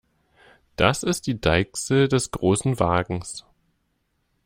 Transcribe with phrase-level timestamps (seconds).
[0.77, 3.45] Das ist die Deichsel des Großen Wagens.